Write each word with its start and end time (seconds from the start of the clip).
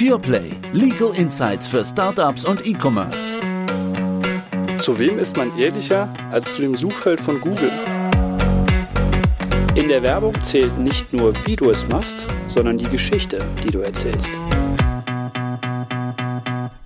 PurePlay. 0.00 0.52
Legal 0.72 1.14
Insights 1.14 1.66
für 1.66 1.84
Startups 1.84 2.46
und 2.46 2.66
E-Commerce. 2.66 3.36
Zu 4.78 4.98
wem 4.98 5.18
ist 5.18 5.36
man 5.36 5.54
ehrlicher 5.58 6.10
als 6.30 6.54
zu 6.54 6.62
dem 6.62 6.74
Suchfeld 6.74 7.20
von 7.20 7.38
Google? 7.38 7.70
In 9.74 9.88
der 9.88 10.02
Werbung 10.02 10.32
zählt 10.42 10.78
nicht 10.78 11.12
nur, 11.12 11.34
wie 11.44 11.54
du 11.54 11.68
es 11.68 11.86
machst, 11.88 12.28
sondern 12.48 12.78
die 12.78 12.88
Geschichte, 12.88 13.44
die 13.62 13.70
du 13.70 13.80
erzählst. 13.80 14.32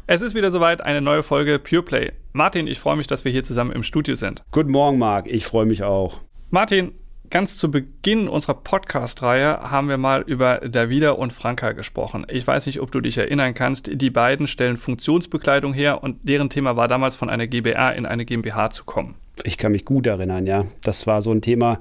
Es 0.08 0.20
ist 0.20 0.34
wieder 0.34 0.50
soweit, 0.50 0.84
eine 0.84 1.00
neue 1.00 1.22
Folge 1.22 1.60
PurePlay. 1.60 2.14
Martin, 2.32 2.66
ich 2.66 2.80
freue 2.80 2.96
mich, 2.96 3.06
dass 3.06 3.24
wir 3.24 3.30
hier 3.30 3.44
zusammen 3.44 3.70
im 3.70 3.84
Studio 3.84 4.16
sind. 4.16 4.42
Guten 4.50 4.72
Morgen, 4.72 4.98
Marc. 4.98 5.28
Ich 5.28 5.46
freue 5.46 5.66
mich 5.66 5.84
auch. 5.84 6.18
Martin, 6.50 6.90
ganz 7.34 7.56
zu 7.56 7.68
Beginn 7.68 8.28
unserer 8.28 8.54
Podcast-Reihe 8.54 9.68
haben 9.68 9.88
wir 9.88 9.98
mal 9.98 10.22
über 10.22 10.58
Davida 10.58 11.10
und 11.10 11.32
Franka 11.32 11.72
gesprochen. 11.72 12.24
Ich 12.28 12.46
weiß 12.46 12.66
nicht, 12.66 12.80
ob 12.80 12.92
du 12.92 13.00
dich 13.00 13.18
erinnern 13.18 13.54
kannst. 13.54 13.90
Die 13.92 14.10
beiden 14.10 14.46
stellen 14.46 14.76
Funktionsbekleidung 14.76 15.74
her 15.74 16.04
und 16.04 16.16
deren 16.22 16.48
Thema 16.48 16.76
war 16.76 16.86
damals 16.86 17.16
von 17.16 17.28
einer 17.28 17.48
GBR 17.48 17.96
in 17.96 18.06
eine 18.06 18.24
GmbH 18.24 18.70
zu 18.70 18.84
kommen. 18.84 19.16
Ich 19.42 19.58
kann 19.58 19.72
mich 19.72 19.84
gut 19.84 20.06
erinnern, 20.06 20.46
ja. 20.46 20.66
Das 20.84 21.08
war 21.08 21.22
so 21.22 21.32
ein 21.32 21.42
Thema, 21.42 21.80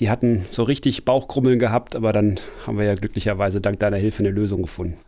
die 0.00 0.10
hatten 0.10 0.44
so 0.50 0.64
richtig 0.64 1.06
Bauchkrummeln 1.06 1.58
gehabt, 1.58 1.96
aber 1.96 2.12
dann 2.12 2.34
haben 2.66 2.76
wir 2.76 2.84
ja 2.84 2.94
glücklicherweise 2.94 3.62
dank 3.62 3.80
deiner 3.80 3.96
Hilfe 3.96 4.18
eine 4.18 4.32
Lösung 4.32 4.60
gefunden. 4.60 4.98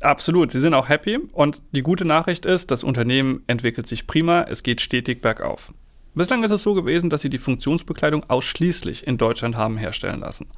Absolut, 0.00 0.50
sie 0.50 0.58
sind 0.58 0.74
auch 0.74 0.88
happy 0.88 1.20
und 1.30 1.62
die 1.70 1.82
gute 1.82 2.04
Nachricht 2.04 2.46
ist, 2.46 2.72
das 2.72 2.82
Unternehmen 2.82 3.44
entwickelt 3.46 3.86
sich 3.86 4.08
prima, 4.08 4.44
es 4.50 4.64
geht 4.64 4.80
stetig 4.80 5.22
bergauf. 5.22 5.72
Bislang 6.14 6.42
ist 6.42 6.50
es 6.50 6.62
so 6.62 6.74
gewesen, 6.74 7.10
dass 7.10 7.22
sie 7.22 7.30
die 7.30 7.38
Funktionsbekleidung 7.38 8.28
ausschließlich 8.28 9.06
in 9.06 9.16
Deutschland 9.16 9.56
haben 9.56 9.76
herstellen 9.76 10.20
lassen. 10.20 10.48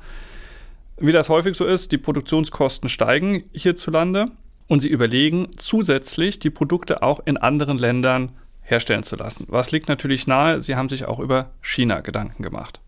Wie 0.98 1.12
das 1.12 1.28
häufig 1.28 1.56
so 1.56 1.65
ist, 1.65 1.92
die 1.92 1.98
Produktionskosten 1.98 2.88
steigen 2.88 3.45
hierzulande 3.52 4.27
und 4.69 4.80
sie 4.80 4.88
überlegen 4.88 5.48
zusätzlich, 5.56 6.38
die 6.38 6.51
Produkte 6.51 7.02
auch 7.02 7.20
in 7.25 7.37
anderen 7.37 7.78
Ländern 7.78 8.33
herstellen 8.62 9.03
zu 9.03 9.17
lassen. 9.17 9.44
Was 9.48 9.72
liegt 9.72 9.89
natürlich 9.89 10.27
nahe, 10.27 10.62
sie 10.62 10.77
haben 10.77 10.89
sich 10.89 11.05
auch 11.05 11.19
über 11.19 11.50
China 11.61 12.00
Gedanken 12.00 12.42
gemacht. 12.42 12.81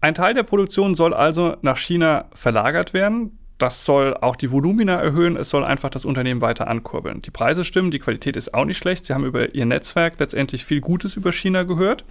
Ein 0.00 0.14
Teil 0.14 0.34
der 0.34 0.42
Produktion 0.42 0.94
soll 0.94 1.14
also 1.14 1.56
nach 1.62 1.76
China 1.76 2.26
verlagert 2.34 2.94
werden. 2.94 3.38
Das 3.60 3.84
soll 3.84 4.16
auch 4.16 4.36
die 4.36 4.50
Volumina 4.50 4.94
erhöhen. 4.94 5.36
Es 5.36 5.50
soll 5.50 5.66
einfach 5.66 5.90
das 5.90 6.06
Unternehmen 6.06 6.40
weiter 6.40 6.66
ankurbeln. 6.66 7.20
Die 7.20 7.30
Preise 7.30 7.62
stimmen, 7.62 7.90
die 7.90 7.98
Qualität 7.98 8.34
ist 8.34 8.54
auch 8.54 8.64
nicht 8.64 8.78
schlecht. 8.78 9.04
Sie 9.04 9.12
haben 9.12 9.26
über 9.26 9.54
ihr 9.54 9.66
Netzwerk 9.66 10.14
letztendlich 10.18 10.64
viel 10.64 10.80
Gutes 10.80 11.14
über 11.14 11.30
China 11.30 11.64
gehört. 11.64 12.06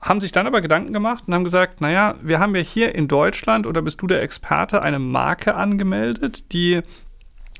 Haben 0.00 0.22
sich 0.22 0.32
dann 0.32 0.46
aber 0.46 0.62
Gedanken 0.62 0.94
gemacht 0.94 1.24
und 1.26 1.34
haben 1.34 1.44
gesagt, 1.44 1.82
naja, 1.82 2.14
wir 2.22 2.38
haben 2.38 2.56
ja 2.56 2.62
hier 2.62 2.94
in 2.94 3.08
Deutschland, 3.08 3.66
oder 3.66 3.82
bist 3.82 4.00
du 4.00 4.06
der 4.06 4.22
Experte, 4.22 4.80
eine 4.80 4.98
Marke 4.98 5.54
angemeldet, 5.54 6.50
die, 6.52 6.80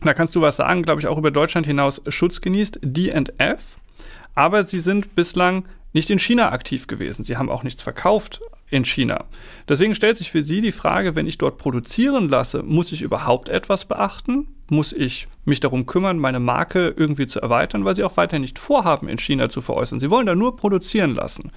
da 0.02 0.14
kannst 0.14 0.34
du 0.34 0.40
was 0.40 0.56
sagen, 0.56 0.82
glaube 0.82 1.02
ich, 1.02 1.08
auch 1.08 1.18
über 1.18 1.30
Deutschland 1.30 1.66
hinaus 1.66 2.00
Schutz 2.08 2.40
genießt, 2.40 2.78
D&F. 2.82 3.76
Aber 4.34 4.64
sie 4.64 4.80
sind 4.80 5.14
bislang 5.14 5.66
nicht 5.92 6.08
in 6.08 6.18
China 6.18 6.52
aktiv 6.52 6.86
gewesen. 6.86 7.22
Sie 7.22 7.36
haben 7.36 7.50
auch 7.50 7.64
nichts 7.64 7.82
verkauft 7.82 8.40
in 8.70 8.84
China. 8.84 9.24
Deswegen 9.68 9.94
stellt 9.94 10.18
sich 10.18 10.30
für 10.30 10.42
Sie 10.42 10.60
die 10.60 10.72
Frage, 10.72 11.14
wenn 11.14 11.26
ich 11.26 11.38
dort 11.38 11.58
produzieren 11.58 12.28
lasse, 12.28 12.62
muss 12.62 12.92
ich 12.92 13.02
überhaupt 13.02 13.48
etwas 13.48 13.84
beachten? 13.84 14.48
Muss 14.70 14.92
ich 14.92 15.28
mich 15.44 15.60
darum 15.60 15.86
kümmern, 15.86 16.18
meine 16.18 16.40
Marke 16.40 16.94
irgendwie 16.96 17.26
zu 17.26 17.40
erweitern, 17.40 17.84
weil 17.84 17.96
Sie 17.96 18.04
auch 18.04 18.16
weiter 18.16 18.38
nicht 18.38 18.58
vorhaben, 18.58 19.08
in 19.08 19.18
China 19.18 19.48
zu 19.48 19.62
veräußern. 19.62 20.00
Sie 20.00 20.10
wollen 20.10 20.26
da 20.26 20.34
nur 20.34 20.56
produzieren 20.56 21.14
lassen. 21.14 21.52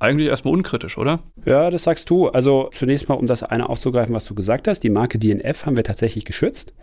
Eigentlich 0.00 0.28
erstmal 0.28 0.54
unkritisch, 0.54 0.98
oder? 0.98 1.20
Ja, 1.46 1.70
das 1.70 1.84
sagst 1.84 2.10
du. 2.10 2.28
Also 2.28 2.68
zunächst 2.72 3.08
mal, 3.08 3.14
um 3.14 3.26
das 3.26 3.42
eine 3.42 3.68
aufzugreifen, 3.68 4.14
was 4.14 4.24
du 4.24 4.34
gesagt 4.34 4.66
hast. 4.66 4.80
Die 4.80 4.90
Marke 4.90 5.18
DNF 5.18 5.66
haben 5.66 5.76
wir 5.76 5.84
tatsächlich 5.84 6.24
geschützt. 6.24 6.74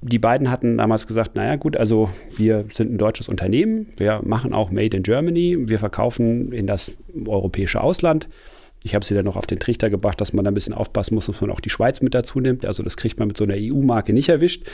Die 0.00 0.18
beiden 0.18 0.50
hatten 0.50 0.78
damals 0.78 1.06
gesagt, 1.06 1.36
naja 1.36 1.56
gut, 1.56 1.76
also 1.76 2.08
wir 2.36 2.64
sind 2.72 2.92
ein 2.92 2.98
deutsches 2.98 3.28
Unternehmen, 3.28 3.88
wir 3.98 4.20
machen 4.24 4.54
auch 4.54 4.70
Made 4.70 4.96
in 4.96 5.02
Germany, 5.02 5.56
wir 5.68 5.78
verkaufen 5.78 6.50
in 6.52 6.66
das 6.66 6.92
europäische 7.26 7.80
Ausland. 7.80 8.28
Ich 8.82 8.94
habe 8.94 9.04
sie 9.04 9.14
dann 9.14 9.24
noch 9.24 9.36
auf 9.36 9.46
den 9.46 9.58
Trichter 9.58 9.90
gebracht, 9.90 10.20
dass 10.20 10.32
man 10.32 10.44
da 10.44 10.50
ein 10.50 10.54
bisschen 10.54 10.74
aufpassen 10.74 11.14
muss, 11.14 11.26
dass 11.26 11.40
man 11.40 11.50
auch 11.50 11.60
die 11.60 11.70
Schweiz 11.70 12.00
mit 12.02 12.14
dazu 12.14 12.40
nimmt. 12.40 12.64
Also 12.64 12.82
das 12.82 12.96
kriegt 12.96 13.18
man 13.18 13.28
mit 13.28 13.36
so 13.36 13.44
einer 13.44 13.56
EU-Marke 13.56 14.12
nicht 14.12 14.28
erwischt. 14.28 14.66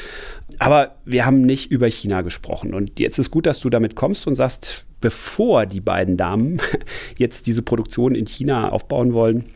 Aber 0.58 0.96
wir 1.04 1.24
haben 1.24 1.42
nicht 1.42 1.70
über 1.70 1.86
China 1.86 2.20
gesprochen. 2.20 2.74
Und 2.74 3.00
jetzt 3.00 3.18
ist 3.18 3.30
gut, 3.30 3.46
dass 3.46 3.60
du 3.60 3.70
damit 3.70 3.94
kommst 3.94 4.26
und 4.26 4.34
sagst, 4.34 4.84
bevor 5.00 5.66
die 5.66 5.80
beiden 5.80 6.16
Damen 6.16 6.60
jetzt 7.18 7.46
diese 7.46 7.62
Produktion 7.62 8.14
in 8.14 8.26
China 8.26 8.70
aufbauen 8.70 9.14
wollen, 9.14 9.46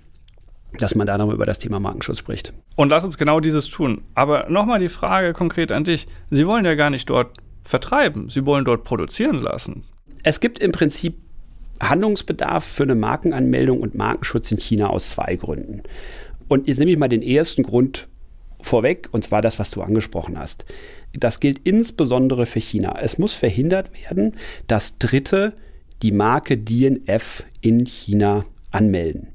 dass 0.79 0.95
man 0.95 1.07
da 1.07 1.19
nochmal 1.19 1.35
über 1.35 1.47
das 1.47 1.59
Thema 1.59 1.81
Markenschutz 1.81 2.19
spricht. 2.19 2.53
Und 2.77 2.91
lass 2.91 3.05
uns 3.05 3.19
genau 3.19 3.41
dieses 3.41 3.69
tun. 3.69 4.03
Aber 4.15 4.47
nochmal 4.49 4.81
die 4.81 4.89
Frage 4.89 5.33
konkret 5.33 5.73
an 5.73 5.85
dich. 5.85 6.07
Sie 6.31 6.47
wollen 6.47 6.65
ja 6.65 6.75
gar 6.75 6.91
nicht 6.91 7.09
dort 7.11 7.37
vertreiben, 7.63 8.31
Sie 8.31 8.47
wollen 8.47 8.65
dort 8.65 8.85
produzieren 8.85 9.41
lassen. 9.41 9.83
Es 10.23 10.41
gibt 10.41 10.59
im 10.59 10.73
Prinzip 10.73 11.17
Handlungsbedarf 11.81 12.65
für 12.65 12.85
eine 12.85 12.95
Markenanmeldung 12.95 13.81
und 13.81 13.95
Markenschutz 13.95 14.51
in 14.51 14.59
China 14.59 14.89
aus 14.89 15.11
zwei 15.11 15.37
Gründen. 15.37 15.83
Und 16.49 16.69
jetzt 16.69 16.79
nehme 16.79 16.91
ich 16.91 16.99
mal 16.99 17.09
den 17.09 17.23
ersten 17.23 17.63
Grund 17.63 18.09
vorweg, 18.61 19.09
und 19.13 19.25
zwar 19.25 19.43
das, 19.43 19.59
was 19.59 19.71
du 19.71 19.83
angesprochen 19.83 20.39
hast. 20.39 20.65
Das 21.13 21.41
gilt 21.41 21.61
insbesondere 21.65 22.47
für 22.47 22.61
China. 22.61 22.99
Es 23.01 23.19
muss 23.19 23.35
verhindert 23.35 23.91
werden, 24.05 24.35
dass 24.67 24.99
Dritte 24.99 25.55
die 26.03 26.13
Marke 26.13 26.59
DNF 26.59 27.45
in 27.61 27.85
China 27.87 28.45
anmelden. 28.71 29.29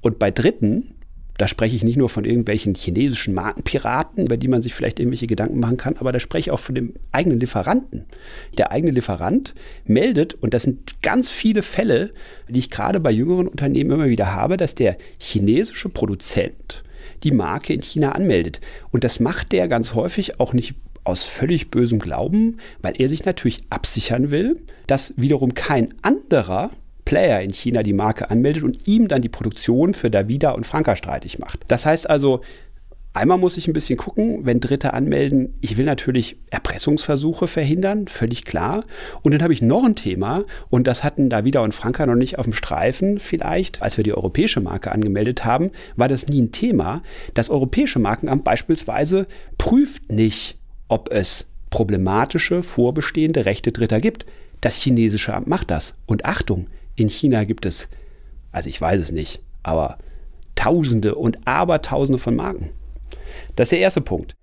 Und 0.00 0.18
bei 0.18 0.30
Dritten 0.30 0.94
da 1.40 1.48
spreche 1.48 1.74
ich 1.74 1.84
nicht 1.84 1.96
nur 1.96 2.10
von 2.10 2.26
irgendwelchen 2.26 2.74
chinesischen 2.74 3.32
Markenpiraten, 3.32 4.26
über 4.26 4.36
die 4.36 4.48
man 4.48 4.60
sich 4.60 4.74
vielleicht 4.74 5.00
irgendwelche 5.00 5.26
Gedanken 5.26 5.58
machen 5.58 5.78
kann, 5.78 5.96
aber 5.96 6.12
da 6.12 6.20
spreche 6.20 6.50
ich 6.50 6.50
auch 6.50 6.60
von 6.60 6.74
dem 6.74 6.92
eigenen 7.12 7.40
Lieferanten. 7.40 8.04
Der 8.58 8.72
eigene 8.72 8.92
Lieferant 8.92 9.54
meldet, 9.86 10.34
und 10.34 10.52
das 10.52 10.64
sind 10.64 11.00
ganz 11.00 11.30
viele 11.30 11.62
Fälle, 11.62 12.12
die 12.50 12.58
ich 12.58 12.68
gerade 12.68 13.00
bei 13.00 13.10
jüngeren 13.10 13.48
Unternehmen 13.48 13.90
immer 13.90 14.10
wieder 14.10 14.34
habe, 14.34 14.58
dass 14.58 14.74
der 14.74 14.98
chinesische 15.18 15.88
Produzent 15.88 16.84
die 17.22 17.32
Marke 17.32 17.72
in 17.72 17.80
China 17.80 18.12
anmeldet. 18.12 18.60
Und 18.90 19.02
das 19.02 19.18
macht 19.18 19.52
der 19.52 19.66
ganz 19.66 19.94
häufig 19.94 20.40
auch 20.40 20.52
nicht 20.52 20.74
aus 21.04 21.24
völlig 21.24 21.70
bösem 21.70 22.00
Glauben, 22.00 22.58
weil 22.82 23.00
er 23.00 23.08
sich 23.08 23.24
natürlich 23.24 23.60
absichern 23.70 24.30
will, 24.30 24.60
dass 24.86 25.14
wiederum 25.16 25.54
kein 25.54 25.94
anderer 26.02 26.70
Player 27.10 27.40
in 27.40 27.52
China 27.52 27.82
die 27.82 27.92
Marke 27.92 28.30
anmeldet 28.30 28.62
und 28.62 28.86
ihm 28.86 29.08
dann 29.08 29.20
die 29.20 29.28
Produktion 29.28 29.94
für 29.94 30.12
Davida 30.12 30.52
und 30.52 30.64
Franka 30.64 30.94
streitig 30.94 31.40
macht. 31.40 31.58
Das 31.66 31.84
heißt 31.84 32.08
also, 32.08 32.40
Einmal 33.12 33.38
muss 33.38 33.56
ich 33.56 33.66
ein 33.66 33.72
bisschen 33.72 33.98
gucken, 33.98 34.46
wenn 34.46 34.60
Dritte 34.60 34.94
anmelden. 34.94 35.54
Ich 35.60 35.76
will 35.76 35.84
natürlich 35.84 36.36
Erpressungsversuche 36.50 37.48
verhindern, 37.48 38.06
völlig 38.06 38.44
klar. 38.44 38.84
Und 39.22 39.32
dann 39.32 39.42
habe 39.42 39.52
ich 39.52 39.62
noch 39.62 39.82
ein 39.82 39.96
Thema, 39.96 40.44
und 40.68 40.86
das 40.86 41.02
hatten 41.02 41.28
Davida 41.28 41.58
und 41.58 41.74
Franka 41.74 42.06
noch 42.06 42.14
nicht 42.14 42.38
auf 42.38 42.44
dem 42.44 42.52
Streifen 42.52 43.18
vielleicht. 43.18 43.82
Als 43.82 43.96
wir 43.96 44.04
die 44.04 44.14
europäische 44.14 44.60
Marke 44.60 44.92
angemeldet 44.92 45.44
haben, 45.44 45.72
war 45.96 46.06
das 46.06 46.28
nie 46.28 46.40
ein 46.40 46.52
Thema. 46.52 47.02
Das 47.34 47.50
europäische 47.50 47.98
Markenamt 47.98 48.44
beispielsweise 48.44 49.26
prüft 49.58 50.12
nicht, 50.12 50.56
ob 50.86 51.10
es 51.10 51.48
problematische 51.70 52.62
vorbestehende 52.62 53.44
Rechte 53.44 53.72
Dritter 53.72 54.00
gibt. 54.00 54.24
Das 54.60 54.76
chinesische 54.76 55.34
Amt 55.34 55.48
macht 55.48 55.72
das. 55.72 55.94
Und 56.06 56.26
Achtung, 56.26 56.68
in 57.00 57.08
China 57.08 57.44
gibt 57.44 57.66
es, 57.66 57.88
also 58.52 58.68
ich 58.68 58.80
weiß 58.80 59.00
es 59.00 59.12
nicht, 59.12 59.40
aber 59.62 59.98
Tausende 60.54 61.14
und 61.14 61.46
Abertausende 61.46 62.18
von 62.18 62.36
Marken. 62.36 62.70
Das 63.56 63.66
ist 63.66 63.72
der 63.72 63.78
erste 63.80 64.00
Punkt. 64.00 64.36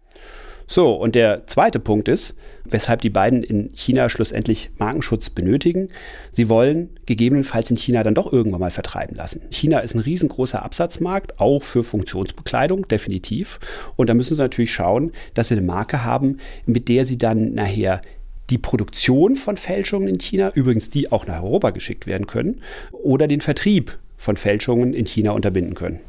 So, 0.69 0.93
und 0.93 1.15
der 1.15 1.47
zweite 1.47 1.79
Punkt 1.79 2.09
ist, 2.09 2.35
weshalb 2.65 3.01
die 3.01 3.09
beiden 3.09 3.41
in 3.41 3.69
China 3.73 4.09
schlussendlich 4.09 4.69
Markenschutz 4.77 5.29
benötigen. 5.29 5.89
Sie 6.33 6.49
wollen 6.49 6.89
gegebenenfalls 7.05 7.71
in 7.71 7.77
China 7.77 8.03
dann 8.03 8.15
doch 8.15 8.33
irgendwann 8.33 8.59
mal 8.59 8.71
vertreiben 8.71 9.15
lassen. 9.15 9.41
China 9.49 9.79
ist 9.79 9.95
ein 9.95 10.01
riesengroßer 10.01 10.63
Absatzmarkt, 10.63 11.39
auch 11.39 11.63
für 11.63 11.85
Funktionsbekleidung, 11.85 12.85
definitiv. 12.89 13.59
Und 13.95 14.09
da 14.09 14.13
müssen 14.13 14.35
sie 14.35 14.41
natürlich 14.41 14.73
schauen, 14.73 15.13
dass 15.35 15.47
sie 15.47 15.53
eine 15.53 15.65
Marke 15.65 16.03
haben, 16.03 16.39
mit 16.65 16.89
der 16.89 17.05
sie 17.05 17.17
dann 17.17 17.53
nachher 17.53 18.01
die 18.49 18.57
Produktion 18.57 19.35
von 19.35 19.57
Fälschungen 19.57 20.07
in 20.07 20.19
China, 20.19 20.51
übrigens 20.53 20.89
die 20.89 21.11
auch 21.11 21.27
nach 21.27 21.43
Europa 21.43 21.71
geschickt 21.71 22.07
werden 22.07 22.27
können, 22.27 22.61
oder 22.91 23.27
den 23.27 23.41
Vertrieb 23.41 23.97
von 24.17 24.37
Fälschungen 24.37 24.93
in 24.93 25.05
China 25.05 25.31
unterbinden 25.31 25.75
können. 25.75 25.99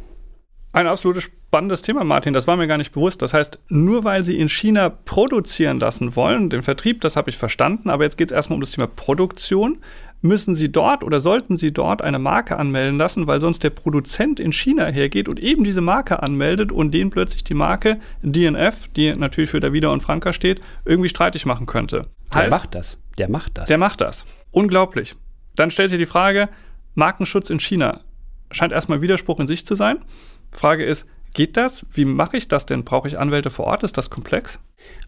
Ein 0.73 0.87
absolutes 0.87 1.25
spannendes 1.25 1.83
Thema, 1.83 2.05
Martin. 2.05 2.35
Das 2.35 2.47
war 2.47 2.57
mir 2.57 2.69
gar 2.69 2.77
nicht 2.77 2.93
bewusst. 2.93 3.23
Das 3.23 3.33
heißt, 3.33 3.59
nur 3.69 4.05
weil 4.05 4.23
Sie 4.23 4.39
in 4.39 4.49
China 4.49 4.91
produzieren 4.91 5.81
lassen 5.81 6.15
wollen, 6.15 6.51
den 6.51 6.63
Vertrieb, 6.63 7.01
das 7.01 7.17
habe 7.17 7.31
ich 7.31 7.37
verstanden, 7.37 7.89
aber 7.89 8.05
jetzt 8.05 8.19
geht 8.19 8.31
es 8.31 8.35
erstmal 8.35 8.57
um 8.57 8.61
das 8.61 8.73
Thema 8.73 8.87
Produktion 8.87 9.79
müssen 10.21 10.55
Sie 10.55 10.71
dort 10.71 11.05
oder 11.05 11.21
sollten 11.21 11.57
Sie 11.57 11.73
dort 11.73 12.03
eine 12.03 12.19
Marke 12.19 12.57
anmelden 12.57 12.99
lassen, 12.99 13.27
weil 13.27 13.41
sonst 13.41 13.63
der 13.63 13.71
Produzent 13.71 14.41
in 14.41 14.53
China 14.53 14.87
hergeht 14.87 15.29
und 15.29 15.41
eben 15.41 15.65
diese 15.65 15.81
Marke 15.81 16.23
anmeldet 16.23 16.73
und 16.73 16.93
den 16.93 17.11
plötzlich 17.11 17.45
die 17.45 17.55
Marke 17.55 17.99
DNF, 18.23 18.89
die 18.97 19.13
natürlich 19.13 19.51
für 19.51 19.61
Davida 19.61 19.89
und 19.89 20.03
Franka 20.03 20.33
steht, 20.33 20.61
irgendwie 20.85 21.09
streitig 21.09 21.47
machen 21.47 21.67
könnte. 21.67 22.03
Heißt, 22.35 22.51
der 22.51 22.51
macht 22.51 22.75
das. 22.75 22.99
Der 23.19 23.31
macht 23.31 23.59
das. 23.59 23.67
Der 23.67 23.79
macht 23.79 24.01
das. 24.01 24.25
Unglaublich. 24.51 25.15
Dann 25.57 25.71
stellt 25.71 25.91
sich 25.91 25.99
die 25.99 26.07
Frage, 26.07 26.49
Markenschutz 26.95 27.51
in 27.51 27.61
China 27.61 28.01
scheint 28.51 28.73
erstmal 28.73 29.01
Widerspruch 29.01 29.41
in 29.41 29.47
sich 29.47 29.67
zu 29.67 29.75
sein. 29.75 29.99
Frage 30.51 30.85
ist, 30.85 31.07
geht 31.35 31.57
das? 31.57 31.87
Wie 31.93 32.05
mache 32.05 32.37
ich 32.37 32.49
das 32.49 32.67
denn? 32.67 32.85
Brauche 32.85 33.09
ich 33.09 33.19
Anwälte 33.19 33.51
vor 33.51 33.67
Ort? 33.67 33.83
Ist 33.83 33.99
das 33.99 34.11
komplex? 34.11 34.61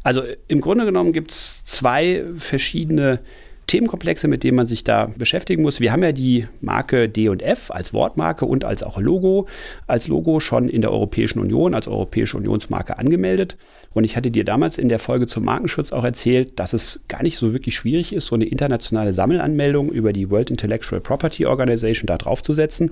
Also 0.03 0.23
im 0.49 0.61
Grunde 0.61 0.85
genommen 0.85 1.13
gibt 1.13 1.31
es 1.31 1.65
zwei 1.65 2.25
verschiedene 2.37 3.21
Themenkomplexe, 3.71 4.27
mit 4.27 4.43
denen 4.43 4.57
man 4.57 4.67
sich 4.67 4.83
da 4.83 5.13
beschäftigen 5.17 5.63
muss. 5.63 5.79
Wir 5.79 5.93
haben 5.93 6.03
ja 6.03 6.11
die 6.11 6.49
Marke 6.61 7.09
D&F 7.09 7.71
als 7.71 7.95
Wortmarke 7.95 8.45
und 8.45 8.65
als 8.65 8.83
auch 8.83 8.99
Logo, 8.99 9.47
als 9.87 10.09
Logo 10.09 10.41
schon 10.41 10.69
in 10.69 10.83
der 10.83 10.91
Europäischen 10.91 11.39
Union, 11.39 11.75
als 11.75 11.87
Europäische 11.87 12.37
Unionsmarke 12.37 12.99
angemeldet. 12.99 13.57
Und 13.95 14.03
ich 14.03 14.17
hatte 14.17 14.33
dir 14.33 14.45
damals 14.45 14.77
in 14.77 14.89
der 14.89 14.99
Folge 14.99 15.29
zum 15.29 15.45
Markenschutz 15.45 15.93
auch 15.93 16.03
erzählt, 16.03 16.59
dass 16.59 16.73
es 16.73 17.05
gar 17.07 17.23
nicht 17.23 17.39
so 17.39 17.53
wirklich 17.53 17.77
schwierig 17.77 18.13
ist, 18.13 18.27
so 18.27 18.35
eine 18.35 18.47
internationale 18.47 19.13
Sammelanmeldung 19.13 19.91
über 19.91 20.13
die 20.13 20.31
World 20.31 20.51
Intellectual 20.51 21.01
Property 21.01 21.47
Organization 21.47 22.09
da 22.09 22.19
draufzusetzen. 22.19 22.91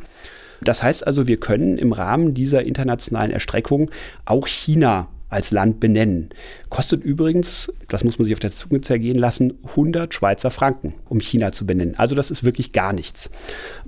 Das 0.61 0.85
heißt 0.85 1.05
also, 1.05 1.27
wir 1.27 1.39
können 1.39 1.77
im 1.77 1.93
Rahmen 1.93 2.35
dieser 2.35 2.63
internationalen 2.63 3.33
Erstreckung 3.33 3.91
auch 4.25 4.47
China 4.47 5.09
als 5.29 5.51
Land 5.51 5.81
benennen. 5.81 6.31
Kostet 6.69 7.05
übrigens, 7.05 7.73
das 7.89 8.05
muss 8.05 8.19
man 8.19 8.25
sich 8.25 8.35
auf 8.35 8.41
der 8.41 8.53
Zunge 8.53 8.81
zergehen 8.81 9.19
lassen, 9.19 9.55
100 9.69 10.13
Schweizer 10.13 10.51
Franken, 10.51 10.95
um 11.09 11.21
China 11.21 11.53
zu 11.53 11.67
benennen. 11.67 11.95
Also 11.99 12.15
das 12.15 12.31
ist 12.31 12.45
wirklich 12.45 12.73
gar 12.73 12.93
nichts. 12.93 13.31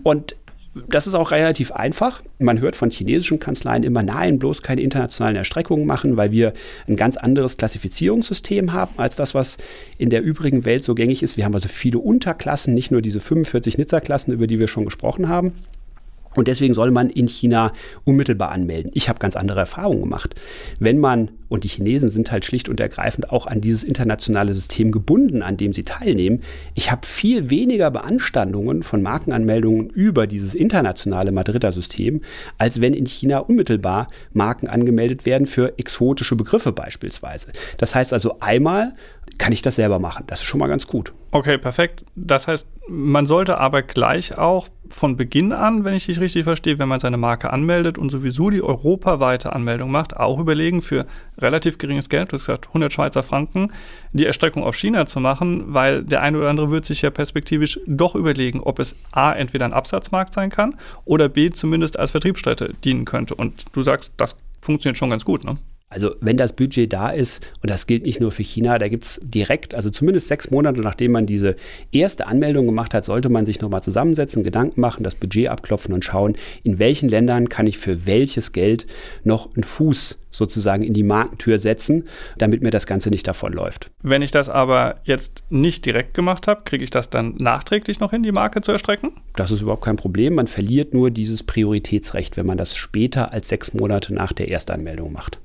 Und 0.03 0.37
das 0.89 1.09
ist 1.09 1.15
auch 1.15 1.33
relativ 1.33 1.73
einfach. 1.73 2.23
Man 2.39 2.61
hört 2.61 2.77
von 2.77 2.91
chinesischen 2.91 3.41
Kanzleien 3.41 3.83
immer, 3.83 4.05
nein, 4.05 4.39
bloß 4.39 4.63
keine 4.63 4.83
internationalen 4.83 5.37
Erstreckungen 5.37 5.85
machen, 5.85 6.17
weil 6.17 6.31
wir 6.31 6.53
ein 6.87 6.95
ganz 6.95 7.17
anderes 7.17 7.57
Klassifizierungssystem 7.57 8.73
haben 8.73 8.93
als 8.97 9.17
das, 9.17 9.35
was 9.35 9.57
in 9.99 10.11
der 10.11 10.23
übrigen 10.23 10.65
Welt 10.65 10.85
so 10.85 10.95
gängig 10.95 11.25
ist. 11.25 11.37
Wir 11.37 11.45
haben 11.45 11.55
also 11.55 11.69
viele 11.69 11.99
Unterklassen, 11.99 12.73
nicht 12.75 12.93
nur 12.93 13.03
diese 13.03 13.19
45 13.19 13.79
Nizza-Klassen, 13.79 14.33
über 14.33 14.47
die 14.47 14.61
wir 14.61 14.69
schon 14.69 14.85
gesprochen 14.85 15.29
haben. 15.29 15.55
Und 16.37 16.47
deswegen 16.49 16.75
soll 16.75 16.91
man 16.91 17.11
in 17.11 17.27
China 17.27 17.73
unmittelbar 18.05 18.53
anmelden. 18.53 18.93
Ich 18.95 19.09
habe 19.09 19.19
ganz 19.19 19.35
andere 19.35 19.61
Erfahrungen 19.61 20.01
gemacht. 20.01 20.35
Wenn 20.79 20.99
man, 20.99 21.33
und 21.49 21.65
die 21.65 21.69
Chinesen 21.69 22.09
sind 22.09 22.31
halt 22.31 22.45
schlicht 22.45 22.69
und 22.69 22.79
ergreifend 22.79 23.31
auch 23.31 23.47
an 23.47 23.61
dieses 23.61 23.83
internationale 23.83 24.55
System 24.55 24.93
gebunden, 24.93 25.43
an 25.43 25.57
dem 25.57 25.73
sie 25.73 25.83
teilnehmen, 25.83 26.43
ich 26.75 26.91
habe 26.93 27.07
viel 27.07 27.51
weniger 27.51 27.91
Beanstandungen 27.91 28.83
von 28.85 29.03
Markenanmeldungen 29.03 29.91
über 29.91 30.27
dieses 30.29 30.55
internationale 30.55 31.33
Madrider 31.33 31.73
System, 31.73 32.23
als 32.59 32.81
wenn 32.81 32.95
in 32.95 33.07
China 33.07 33.39
unmittelbar 33.39 34.09
Marken 34.33 34.69
angemeldet 34.69 35.27
werden 35.27 35.47
für 35.47 35.79
exotische 35.79 36.37
Begriffe 36.37 36.71
beispielsweise. 36.73 37.49
Das 37.79 37.95
heißt 37.95 38.13
also 38.13 38.39
einmal 38.39 38.95
kann 39.39 39.53
ich 39.53 39.63
das 39.63 39.77
selber 39.77 39.99
machen. 39.99 40.25
Das 40.27 40.41
ist 40.41 40.47
schon 40.47 40.61
mal 40.61 40.69
ganz 40.69 40.87
gut. 40.87 41.13
Okay, 41.33 41.59
perfekt. 41.59 42.05
Das 42.17 42.49
heißt, 42.49 42.69
man 42.89 43.25
sollte 43.25 43.61
aber 43.61 43.83
gleich 43.83 44.37
auch 44.37 44.67
von 44.89 45.17
Beginn 45.17 45.53
an, 45.53 45.85
wenn 45.85 45.95
ich 45.95 46.07
dich 46.07 46.19
richtig 46.19 46.43
verstehe, 46.43 46.81
wenn 46.81 46.89
man 46.89 46.99
seine 46.99 47.19
Marke 47.19 47.53
anmeldet 47.53 47.99
und 47.99 48.11
sowieso 48.11 48.51
die 48.51 48.63
europaweite 48.63 49.53
Anmeldung 49.53 49.93
macht, 49.93 50.17
auch 50.17 50.41
überlegen, 50.41 50.83
für 50.83 51.07
relativ 51.39 51.79
geringes 51.79 52.09
Geld, 52.09 52.33
du 52.33 52.35
hast 52.35 52.47
gesagt 52.47 52.67
100 52.69 52.93
Schweizer 52.93 53.23
Franken, 53.23 53.73
die 54.13 54.27
Erstreckung 54.27 54.65
auf 54.65 54.75
China 54.75 55.07
zu 55.07 55.21
machen, 55.21 55.73
weil 55.73 56.03
der 56.03 56.23
eine 56.23 56.39
oder 56.39 56.51
andere 56.51 56.73
wird 56.73 56.85
sich 56.85 57.03
ja 57.03 57.11
perspektivisch 57.11 57.79
doch 57.87 58.17
überlegen, 58.17 58.59
ob 58.61 58.81
es 58.81 58.97
A, 59.13 59.33
entweder 59.33 59.67
ein 59.67 59.73
Absatzmarkt 59.73 60.35
sein 60.35 60.51
kann 60.51 60.75
oder 61.05 61.29
B, 61.29 61.51
zumindest 61.51 61.97
als 61.97 62.11
Vertriebsstätte 62.11 62.75
dienen 62.83 63.05
könnte. 63.05 63.37
Und 63.37 63.67
du 63.73 63.83
sagst, 63.85 64.15
das 64.17 64.37
funktioniert 64.61 64.99
schon 64.99 65.11
ganz 65.11 65.25
gut, 65.25 65.45
ne? 65.45 65.59
Also 65.93 66.15
wenn 66.21 66.37
das 66.37 66.53
Budget 66.53 66.93
da 66.93 67.11
ist, 67.11 67.45
und 67.63 67.69
das 67.69 67.89
gilt 67.89 68.07
nicht 68.07 68.21
nur 68.21 68.31
für 68.31 68.45
China, 68.45 68.79
da 68.79 68.87
gibt 68.87 69.05
es 69.05 69.21
direkt, 69.25 69.75
also 69.75 69.91
zumindest 69.91 70.29
sechs 70.29 70.51
Monate 70.51 70.81
nachdem 70.81 71.11
man 71.11 71.27
diese 71.27 71.57
erste 71.91 72.29
Anmeldung 72.29 72.67
gemacht 72.67 72.95
hat, 72.95 73.05
sollte 73.05 73.29
man 73.29 73.45
sich 73.45 73.61
nochmal 73.61 73.83
zusammensetzen, 73.83 74.45
Gedanken 74.45 74.81
machen, 74.81 75.03
das 75.03 75.17
Budget 75.17 75.49
abklopfen 75.49 75.93
und 75.93 76.05
schauen, 76.05 76.37
in 76.63 76.79
welchen 76.79 77.09
Ländern 77.09 77.49
kann 77.49 77.67
ich 77.67 77.77
für 77.77 78.07
welches 78.07 78.53
Geld 78.53 78.87
noch 79.25 79.53
einen 79.57 79.65
Fuß 79.65 80.21
sozusagen 80.31 80.85
in 80.85 80.95
die 80.95 81.03
Markentür 81.03 81.59
setzen, 81.59 82.05
damit 82.39 82.63
mir 82.63 82.71
das 82.71 82.87
Ganze 82.87 83.11
nicht 83.11 83.27
davonläuft. 83.27 83.91
Wenn 84.01 84.23
ich 84.23 84.31
das 84.31 84.49
aber 84.49 85.01
jetzt 85.03 85.43
nicht 85.51 85.85
direkt 85.87 86.15
gemacht 86.15 86.47
habe, 86.47 86.63
kriege 86.65 86.85
ich 86.85 86.91
das 86.91 87.11
dann 87.11 87.35
nachträglich 87.39 87.99
noch 87.99 88.13
hin, 88.13 88.23
die 88.23 88.31
Marke 88.31 88.61
zu 88.61 88.71
erstrecken? 88.71 89.11
Das 89.35 89.51
ist 89.51 89.63
überhaupt 89.63 89.85
kein 89.85 89.97
Problem. 89.97 90.35
Man 90.35 90.47
verliert 90.47 90.95
nur 90.95 91.11
dieses 91.11 91.43
Prioritätsrecht, 91.43 92.37
wenn 92.37 92.47
man 92.47 92.59
das 92.59 92.77
später 92.77 93.33
als 93.33 93.49
sechs 93.49 93.75
Monate 93.75 94.15
nach 94.15 94.33
der 94.33 94.49
Erstanmeldung 94.49 95.13
macht. 95.13 95.41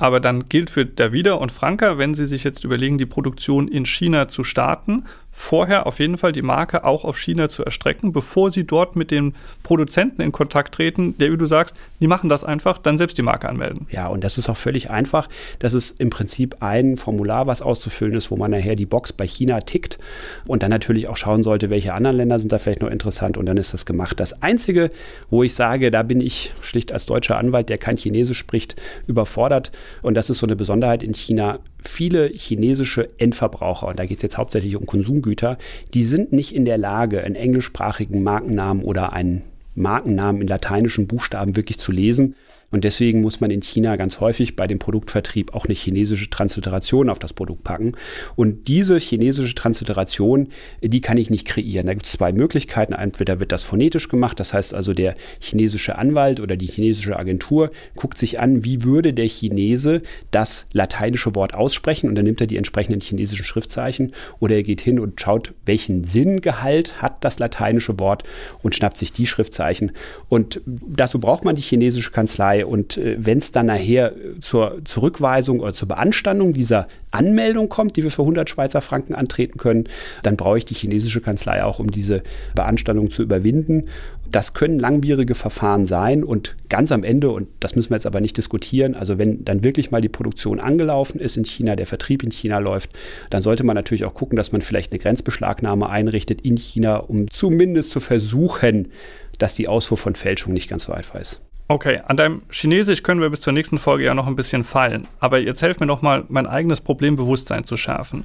Aber 0.00 0.18
dann 0.18 0.48
gilt 0.48 0.70
für 0.70 0.86
Davida 0.86 1.34
und 1.34 1.52
Franka, 1.52 1.98
wenn 1.98 2.14
sie 2.14 2.26
sich 2.26 2.42
jetzt 2.42 2.64
überlegen, 2.64 2.96
die 2.96 3.04
Produktion 3.04 3.68
in 3.68 3.84
China 3.84 4.28
zu 4.28 4.44
starten, 4.44 5.04
vorher 5.30 5.86
auf 5.86 6.00
jeden 6.00 6.18
Fall 6.18 6.32
die 6.32 6.42
Marke 6.42 6.84
auch 6.84 7.04
auf 7.04 7.18
China 7.18 7.48
zu 7.48 7.64
erstrecken, 7.64 8.12
bevor 8.12 8.50
sie 8.50 8.64
dort 8.64 8.96
mit 8.96 9.10
den 9.10 9.34
Produzenten 9.62 10.22
in 10.22 10.32
Kontakt 10.32 10.74
treten, 10.74 11.16
der, 11.18 11.30
wie 11.32 11.36
du 11.36 11.46
sagst, 11.46 11.76
die 12.00 12.06
machen 12.06 12.28
das 12.28 12.44
einfach, 12.44 12.78
dann 12.78 12.98
selbst 12.98 13.18
die 13.18 13.22
Marke 13.22 13.48
anmelden. 13.48 13.86
Ja, 13.90 14.08
und 14.08 14.24
das 14.24 14.38
ist 14.38 14.48
auch 14.48 14.56
völlig 14.56 14.90
einfach. 14.90 15.28
Das 15.58 15.74
ist 15.74 16.00
im 16.00 16.08
Prinzip 16.10 16.56
ein 16.60 16.96
Formular, 16.96 17.46
was 17.46 17.62
auszufüllen 17.62 18.14
ist, 18.14 18.30
wo 18.30 18.36
man 18.36 18.50
nachher 18.50 18.74
die 18.74 18.86
Box 18.86 19.12
bei 19.12 19.26
China 19.26 19.60
tickt 19.60 19.98
und 20.46 20.62
dann 20.62 20.70
natürlich 20.70 21.08
auch 21.08 21.16
schauen 21.18 21.42
sollte, 21.42 21.68
welche 21.68 21.92
anderen 21.92 22.16
Länder 22.16 22.38
sind 22.38 22.52
da 22.52 22.58
vielleicht 22.58 22.80
noch 22.80 22.90
interessant 22.90 23.36
und 23.36 23.46
dann 23.46 23.58
ist 23.58 23.74
das 23.74 23.86
gemacht. 23.86 24.18
Das 24.18 24.42
Einzige, 24.42 24.90
wo 25.28 25.42
ich 25.42 25.54
sage, 25.54 25.90
da 25.90 26.02
bin 26.02 26.22
ich 26.22 26.52
schlicht 26.62 26.92
als 26.92 27.04
deutscher 27.04 27.36
Anwalt, 27.36 27.68
der 27.68 27.76
kein 27.76 27.98
Chinesisch 27.98 28.38
spricht, 28.38 28.80
überfordert 29.06 29.70
und 30.02 30.14
das 30.14 30.30
ist 30.30 30.38
so 30.38 30.46
eine 30.46 30.56
Besonderheit 30.56 31.02
in 31.02 31.14
China, 31.14 31.60
viele 31.78 32.28
chinesische 32.28 33.08
Endverbraucher, 33.18 33.88
und 33.88 33.98
da 33.98 34.06
geht 34.06 34.18
es 34.18 34.22
jetzt 34.22 34.38
hauptsächlich 34.38 34.76
um 34.76 34.86
Konsumgüter, 34.86 35.58
die 35.94 36.04
sind 36.04 36.32
nicht 36.32 36.54
in 36.54 36.64
der 36.64 36.78
Lage, 36.78 37.22
einen 37.22 37.34
englischsprachigen 37.34 38.22
Markennamen 38.22 38.82
oder 38.82 39.12
einen 39.12 39.42
Markennamen 39.74 40.42
in 40.42 40.48
lateinischen 40.48 41.06
Buchstaben 41.06 41.56
wirklich 41.56 41.78
zu 41.78 41.92
lesen. 41.92 42.34
Und 42.70 42.84
deswegen 42.84 43.20
muss 43.20 43.40
man 43.40 43.50
in 43.50 43.62
China 43.62 43.96
ganz 43.96 44.20
häufig 44.20 44.56
bei 44.56 44.66
dem 44.66 44.78
Produktvertrieb 44.78 45.54
auch 45.54 45.66
eine 45.66 45.74
chinesische 45.74 46.30
Transliteration 46.30 47.10
auf 47.10 47.18
das 47.18 47.32
Produkt 47.32 47.64
packen. 47.64 47.94
Und 48.36 48.68
diese 48.68 48.98
chinesische 48.98 49.54
Transliteration, 49.54 50.48
die 50.80 51.00
kann 51.00 51.16
ich 51.16 51.30
nicht 51.30 51.46
kreieren. 51.46 51.86
Da 51.86 51.94
gibt 51.94 52.06
es 52.06 52.12
zwei 52.12 52.32
Möglichkeiten. 52.32 52.92
Entweder 52.92 53.40
wird 53.40 53.52
das 53.52 53.64
phonetisch 53.64 54.08
gemacht, 54.08 54.38
das 54.38 54.54
heißt 54.54 54.74
also 54.74 54.92
der 54.92 55.16
chinesische 55.40 55.98
Anwalt 55.98 56.40
oder 56.40 56.56
die 56.56 56.66
chinesische 56.66 57.18
Agentur 57.18 57.70
guckt 57.96 58.18
sich 58.18 58.38
an, 58.38 58.64
wie 58.64 58.84
würde 58.84 59.12
der 59.12 59.28
Chinese 59.28 60.02
das 60.30 60.66
lateinische 60.72 61.34
Wort 61.34 61.54
aussprechen 61.54 62.08
und 62.08 62.14
dann 62.14 62.24
nimmt 62.24 62.40
er 62.40 62.46
die 62.46 62.56
entsprechenden 62.56 63.00
chinesischen 63.00 63.44
Schriftzeichen 63.44 64.12
oder 64.38 64.56
er 64.56 64.62
geht 64.62 64.80
hin 64.80 65.00
und 65.00 65.20
schaut, 65.20 65.54
welchen 65.66 66.04
Sinngehalt 66.04 67.02
hat 67.02 67.24
das 67.24 67.38
lateinische 67.38 67.98
Wort 67.98 68.24
und 68.62 68.74
schnappt 68.74 68.96
sich 68.96 69.12
die 69.12 69.26
Schriftzeichen. 69.26 69.92
Und 70.28 70.60
dazu 70.66 71.18
braucht 71.18 71.44
man 71.44 71.56
die 71.56 71.62
chinesische 71.62 72.10
Kanzlei 72.10 72.59
und 72.64 72.96
äh, 72.96 73.16
wenn 73.18 73.38
es 73.38 73.52
dann 73.52 73.66
nachher 73.66 74.12
zur 74.40 74.80
Zurückweisung 74.84 75.60
oder 75.60 75.74
zur 75.74 75.88
Beanstandung 75.88 76.52
dieser 76.52 76.86
Anmeldung 77.10 77.68
kommt, 77.68 77.96
die 77.96 78.02
wir 78.02 78.10
für 78.10 78.22
100 78.22 78.48
Schweizer 78.48 78.80
Franken 78.80 79.14
antreten 79.14 79.58
können, 79.58 79.84
dann 80.22 80.36
brauche 80.36 80.58
ich 80.58 80.64
die 80.64 80.74
chinesische 80.74 81.20
Kanzlei 81.20 81.64
auch, 81.64 81.78
um 81.78 81.90
diese 81.90 82.22
Beanstandung 82.54 83.10
zu 83.10 83.22
überwinden. 83.22 83.86
Das 84.30 84.54
können 84.54 84.78
langwierige 84.78 85.34
Verfahren 85.34 85.86
sein 85.86 86.22
und 86.22 86.54
ganz 86.68 86.92
am 86.92 87.02
Ende, 87.02 87.30
und 87.30 87.48
das 87.58 87.74
müssen 87.74 87.90
wir 87.90 87.96
jetzt 87.96 88.06
aber 88.06 88.20
nicht 88.20 88.36
diskutieren, 88.36 88.94
also 88.94 89.18
wenn 89.18 89.44
dann 89.44 89.64
wirklich 89.64 89.90
mal 89.90 90.00
die 90.00 90.08
Produktion 90.08 90.60
angelaufen 90.60 91.18
ist 91.20 91.36
in 91.36 91.44
China, 91.44 91.74
der 91.74 91.86
Vertrieb 91.86 92.22
in 92.22 92.30
China 92.30 92.58
läuft, 92.58 92.90
dann 93.30 93.42
sollte 93.42 93.64
man 93.64 93.74
natürlich 93.74 94.04
auch 94.04 94.14
gucken, 94.14 94.36
dass 94.36 94.52
man 94.52 94.62
vielleicht 94.62 94.92
eine 94.92 95.00
Grenzbeschlagnahme 95.00 95.88
einrichtet 95.88 96.42
in 96.42 96.56
China, 96.56 96.98
um 96.98 97.28
zumindest 97.28 97.90
zu 97.90 97.98
versuchen, 97.98 98.92
dass 99.38 99.54
die 99.54 99.66
Ausfuhr 99.66 99.98
von 99.98 100.14
Fälschung 100.14 100.52
nicht 100.52 100.68
ganz 100.68 100.84
so 100.84 100.92
einfach 100.92 101.20
ist. 101.20 101.40
Okay, 101.70 102.00
an 102.04 102.16
deinem 102.16 102.42
Chinesisch 102.50 103.04
können 103.04 103.20
wir 103.20 103.30
bis 103.30 103.42
zur 103.42 103.52
nächsten 103.52 103.78
Folge 103.78 104.04
ja 104.04 104.12
noch 104.12 104.26
ein 104.26 104.34
bisschen 104.34 104.64
fallen. 104.64 105.06
Aber 105.20 105.38
jetzt 105.38 105.62
helf 105.62 105.78
mir 105.78 105.86
doch 105.86 106.02
mal, 106.02 106.24
mein 106.28 106.48
eigenes 106.48 106.80
Problembewusstsein 106.80 107.64
zu 107.64 107.76
schärfen. 107.76 108.24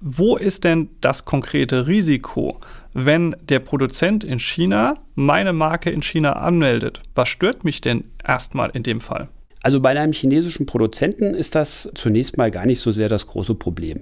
Wo 0.00 0.38
ist 0.38 0.64
denn 0.64 0.88
das 1.02 1.26
konkrete 1.26 1.86
Risiko, 1.86 2.58
wenn 2.94 3.36
der 3.42 3.58
Produzent 3.58 4.24
in 4.24 4.38
China 4.38 4.94
meine 5.14 5.52
Marke 5.52 5.90
in 5.90 6.00
China 6.00 6.36
anmeldet? 6.36 7.02
Was 7.14 7.28
stört 7.28 7.64
mich 7.64 7.82
denn 7.82 8.04
erstmal 8.26 8.70
in 8.70 8.82
dem 8.82 9.02
Fall? 9.02 9.28
Also 9.64 9.80
bei 9.80 9.98
einem 9.98 10.12
chinesischen 10.12 10.66
Produzenten 10.66 11.32
ist 11.32 11.54
das 11.54 11.88
zunächst 11.94 12.36
mal 12.36 12.50
gar 12.50 12.66
nicht 12.66 12.80
so 12.80 12.92
sehr 12.92 13.08
das 13.08 13.26
große 13.26 13.54
Problem. 13.54 14.00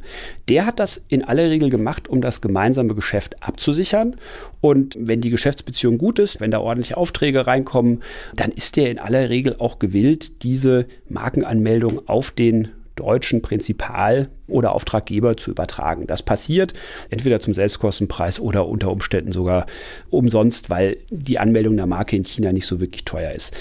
Der 0.48 0.66
hat 0.66 0.80
das 0.80 1.00
in 1.06 1.24
aller 1.24 1.50
Regel 1.50 1.70
gemacht, 1.70 2.08
um 2.08 2.20
das 2.20 2.40
gemeinsame 2.40 2.96
Geschäft 2.96 3.40
abzusichern. 3.44 4.16
Und 4.60 4.96
wenn 4.98 5.20
die 5.20 5.30
Geschäftsbeziehung 5.30 5.98
gut 5.98 6.18
ist, 6.18 6.40
wenn 6.40 6.50
da 6.50 6.58
ordentliche 6.58 6.96
Aufträge 6.96 7.46
reinkommen, 7.46 8.02
dann 8.34 8.50
ist 8.50 8.76
der 8.76 8.90
in 8.90 8.98
aller 8.98 9.30
Regel 9.30 9.54
auch 9.60 9.78
gewillt, 9.78 10.42
diese 10.42 10.86
Markenanmeldung 11.08 12.08
auf 12.08 12.32
den 12.32 12.70
deutschen 12.96 13.40
Prinzipal 13.42 14.28
oder 14.48 14.74
Auftraggeber 14.74 15.36
zu 15.36 15.50
übertragen. 15.50 16.06
Das 16.06 16.22
passiert 16.22 16.74
entweder 17.10 17.40
zum 17.40 17.54
Selbstkostenpreis 17.54 18.38
oder 18.38 18.68
unter 18.68 18.90
Umständen 18.90 19.32
sogar 19.32 19.66
umsonst, 20.10 20.70
weil 20.70 20.98
die 21.10 21.38
Anmeldung 21.38 21.76
der 21.76 21.86
Marke 21.86 22.16
in 22.16 22.24
China 22.24 22.52
nicht 22.52 22.66
so 22.66 22.80
wirklich 22.80 23.04
teuer 23.04 23.32
ist. 23.32 23.54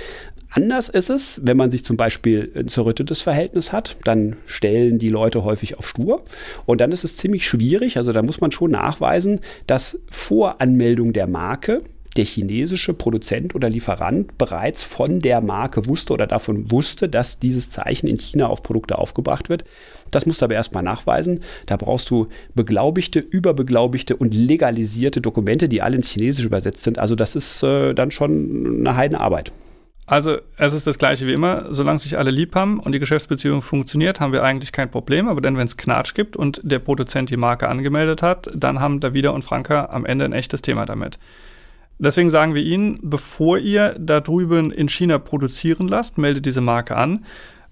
Anders 0.54 0.90
ist 0.90 1.10
es, 1.10 1.40
wenn 1.44 1.56
man 1.56 1.72
sich 1.72 1.86
zum 1.86 1.96
Beispiel 1.96 2.52
ein 2.56 2.68
zerrüttetes 2.68 3.22
Verhältnis 3.22 3.72
hat, 3.72 3.96
dann 4.04 4.36
stellen 4.46 5.00
die 5.00 5.08
Leute 5.08 5.46
häufig 5.46 5.78
auf 5.78 5.88
stur. 5.88 6.24
Und 6.66 6.82
dann 6.82 6.92
ist 6.92 7.06
es 7.06 7.16
ziemlich 7.16 7.48
schwierig, 7.48 7.96
also 7.96 8.12
da 8.12 8.22
muss 8.22 8.42
man 8.42 8.52
schon 8.52 8.72
nachweisen, 8.72 9.40
dass 9.66 10.00
vor 10.10 10.60
Anmeldung 10.60 11.14
der 11.14 11.28
Marke 11.28 11.84
der 12.18 12.26
chinesische 12.26 12.94
Produzent 12.94 13.56
oder 13.56 13.70
Lieferant 13.70 14.38
bereits 14.38 14.84
von 14.84 15.22
der 15.22 15.40
Marke 15.40 15.88
wusste 15.88 16.12
oder 16.12 16.28
davon 16.28 16.70
wusste, 16.70 17.08
dass 17.08 17.40
dieses 17.40 17.70
Zeichen 17.70 18.08
in 18.08 18.18
China 18.18 18.48
auf 18.48 18.62
Produkte 18.62 18.98
aufgebracht 18.98 19.48
wird. 19.48 19.64
Das 20.12 20.26
musst 20.26 20.42
du 20.42 20.46
aber 20.46 20.56
erstmal 20.56 20.84
nachweisen. 20.84 21.40
Da 21.68 21.78
brauchst 21.78 22.10
du 22.10 22.28
beglaubigte, 22.54 23.20
überbeglaubigte 23.20 24.18
und 24.18 24.34
legalisierte 24.34 25.22
Dokumente, 25.22 25.70
die 25.70 25.82
alle 25.82 25.96
ins 25.96 26.10
Chinesische 26.10 26.48
übersetzt 26.48 26.84
sind. 26.84 27.00
Also 27.00 27.16
das 27.16 27.38
ist 27.38 27.64
äh, 27.64 27.94
dann 27.94 28.12
schon 28.12 28.80
eine 28.86 28.98
Heidenarbeit. 28.98 29.54
Also 30.08 30.40
es 30.58 30.74
ist 30.74 30.88
das 30.88 30.98
gleiche 30.98 31.28
wie 31.28 31.34
immer, 31.34 31.74
solange 31.74 32.00
sich 32.00 32.18
alle 32.18 32.32
lieb 32.32 32.56
haben 32.56 32.80
und 32.80 32.92
die 32.92 33.00
Geschäftsbeziehung 33.00 33.62
funktioniert, 33.62 34.20
haben 34.20 34.34
wir 34.34 34.44
eigentlich 34.44 34.72
kein 34.72 34.92
Problem. 34.92 35.28
Aber 35.28 35.42
dann, 35.42 35.58
wenn 35.58 35.68
es 35.68 35.78
Knatsch 35.78 36.14
gibt 36.14 36.36
und 36.36 36.60
der 36.64 36.80
Produzent 36.80 37.30
die 37.30 37.38
Marke 37.38 37.70
angemeldet 37.70 38.22
hat, 38.22 38.50
dann 38.54 38.80
haben 38.80 39.00
Davida 39.00 39.30
und 39.30 39.44
Franka 39.44 39.86
am 39.86 40.06
Ende 40.06 40.26
ein 40.26 40.34
echtes 40.34 40.62
Thema 40.62 40.86
damit. 40.86 41.18
Deswegen 42.00 42.32
sagen 42.32 42.56
wir 42.56 42.64
Ihnen, 42.64 43.00
bevor 43.04 43.60
ihr 43.60 43.96
da 44.00 44.22
drüben 44.22 44.72
in 44.72 44.90
China 44.90 45.20
produzieren 45.20 45.88
lasst, 45.88 46.18
meldet 46.18 46.48
diese 46.48 46.62
Marke 46.62 46.96
an. 46.96 47.26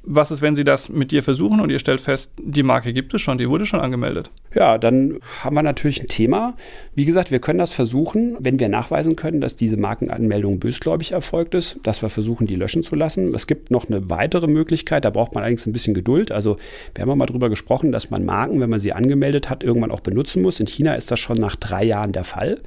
Was 0.04 0.32
ist, 0.32 0.42
wenn 0.42 0.56
Sie 0.56 0.64
das 0.64 0.88
mit 0.88 1.12
dir 1.12 1.22
versuchen 1.22 1.60
und 1.60 1.70
ihr 1.70 1.80
stellt 1.80 2.00
fest, 2.00 2.32
die 2.42 2.64
Marke 2.64 2.94
gibt 2.94 3.14
es 3.14 3.22
schon, 3.22 3.38
die 3.38 3.50
wurde 3.50 3.66
schon 3.66 3.82
angemeldet? 3.82 4.32
Ja, 4.56 4.78
dann 4.78 5.20
haben 5.44 5.56
wir 5.56 5.62
natürlich 5.62 6.02
ein 6.02 6.08
Thema. 6.08 6.56
Wie 6.96 7.04
gesagt, 7.04 7.32
wir 7.32 7.40
können 7.40 7.60
das 7.60 7.74
versuchen, 7.74 8.38
wenn 8.40 8.60
wir 8.60 8.70
nachweisen 8.70 9.18
können, 9.18 9.42
dass 9.42 9.58
diese 9.58 9.76
Markenanmeldung 9.76 10.60
bösgläubig 10.60 11.12
erfolgt 11.12 11.54
ist, 11.54 11.80
dass 11.84 12.02
wir 12.02 12.10
versuchen, 12.10 12.48
die 12.48 12.56
löschen 12.56 12.82
zu 12.82 12.96
lassen. 12.96 13.36
Es 13.36 13.46
gibt 13.46 13.72
noch 13.72 13.90
eine 13.90 14.10
weitere 14.10 14.48
Möglichkeit, 14.48 15.04
da 15.04 15.10
braucht 15.10 15.36
man 15.36 15.44
allerdings 15.44 15.68
ein 15.68 15.74
bisschen 15.74 15.94
Geduld. 15.94 16.32
Also 16.32 16.56
wir 16.96 17.02
haben 17.02 17.10
ja 17.10 17.16
mal 17.16 17.26
darüber 17.26 17.50
gesprochen, 17.50 17.92
dass 17.92 18.10
man 18.10 18.24
Marken, 18.24 18.62
wenn 18.62 18.70
man 18.70 18.80
sie 18.80 18.94
angemeldet 18.94 19.50
hat, 19.50 19.66
irgendwann 19.66 19.92
auch 19.92 20.00
benutzen 20.00 20.42
muss. 20.42 20.62
In 20.62 20.68
China 20.68 20.96
ist 20.96 21.12
das 21.12 21.20
schon 21.20 21.38
nach 21.38 21.58
drei 21.58 21.84
Jahren 21.84 22.14
der 22.14 22.24
Fall. 22.24 22.62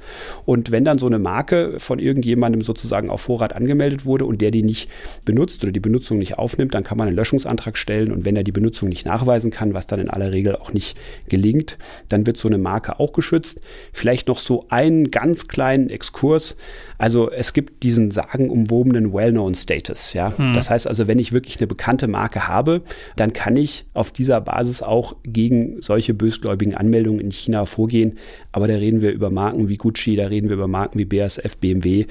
Und 0.45 0.69
wenn 0.69 0.85
dann 0.85 0.99
so 0.99 1.07
eine 1.07 1.19
Marke 1.19 1.79
von 1.79 1.97
irgendjemandem 1.97 2.61
sozusagen 2.61 3.09
auf 3.09 3.21
Vorrat 3.21 3.55
angemeldet 3.55 4.05
wurde 4.05 4.25
und 4.25 4.39
der 4.39 4.51
die 4.51 4.63
nicht 4.63 4.87
benutzt 5.25 5.63
oder 5.63 5.71
die 5.71 5.79
Benutzung 5.79 6.19
nicht 6.19 6.37
aufnimmt, 6.37 6.75
dann 6.75 6.83
kann 6.83 6.97
man 6.97 7.07
einen 7.07 7.17
Löschungsantrag 7.23 7.77
stellen 7.77 8.11
und 8.11 8.25
wenn 8.25 8.35
er 8.35 8.43
die 8.43 8.51
Benutzung 8.51 8.89
nicht 8.89 9.05
nachweisen 9.05 9.49
kann, 9.49 9.73
was 9.73 9.87
dann 9.87 10.01
in 10.01 10.09
aller 10.09 10.33
Regel 10.33 10.57
auch 10.57 10.73
nicht 10.73 10.97
gelingt, 11.29 11.77
dann 12.09 12.27
wird 12.27 12.35
so 12.35 12.49
eine 12.49 12.57
Marke 12.57 12.99
auch 12.99 13.13
geschützt. 13.13 13.61
Vielleicht 13.93 14.27
noch 14.27 14.39
so 14.39 14.65
einen 14.67 15.09
ganz 15.09 15.47
kleinen 15.47 15.89
Exkurs. 15.89 16.57
Also 16.97 17.31
es 17.31 17.53
gibt 17.53 17.83
diesen 17.83 18.11
sagenumwobenen 18.11 19.13
Well-Known-Status. 19.13 20.11
Ja? 20.11 20.37
Hm. 20.37 20.53
Das 20.53 20.69
heißt 20.69 20.85
also, 20.85 21.07
wenn 21.07 21.17
ich 21.17 21.31
wirklich 21.31 21.59
eine 21.59 21.67
bekannte 21.67 22.09
Marke 22.09 22.49
habe, 22.49 22.81
dann 23.15 23.31
kann 23.31 23.55
ich 23.55 23.85
auf 23.93 24.11
dieser 24.11 24.41
Basis 24.41 24.81
auch 24.81 25.15
gegen 25.23 25.81
solche 25.81 26.13
bösgläubigen 26.13 26.75
Anmeldungen 26.75 27.21
in 27.21 27.31
China 27.31 27.65
vorgehen. 27.65 28.17
Aber 28.51 28.67
da 28.67 28.75
reden 28.75 29.01
wir 29.01 29.11
über 29.11 29.29
Marken 29.29 29.69
wie 29.69 29.77
Gucci, 29.77 30.17
da 30.17 30.27
reden 30.27 30.49
wir 30.49 30.57
über 30.57 30.67
Marken 30.67 30.99
wie 30.99 31.05
BASF, 31.05 31.55
BMW. 31.57 32.05